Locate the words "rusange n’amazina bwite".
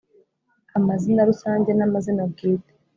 1.29-2.73